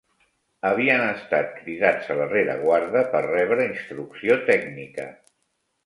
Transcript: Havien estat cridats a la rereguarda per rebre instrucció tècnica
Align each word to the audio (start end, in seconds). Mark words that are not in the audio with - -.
Havien 0.69 1.03
estat 1.07 1.51
cridats 1.59 2.09
a 2.13 2.17
la 2.21 2.27
rereguarda 2.33 3.07
per 3.15 3.25
rebre 3.29 3.71
instrucció 3.71 4.43
tècnica 4.53 5.11